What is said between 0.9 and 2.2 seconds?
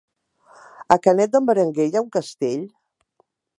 A Canet d'en Berenguer hi ha un